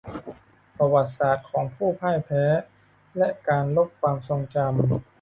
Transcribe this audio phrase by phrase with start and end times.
[0.77, 2.45] ประวัติศาสตร์ของผู้พ่ายแพ้
[3.17, 4.71] และการลบความทรงจำ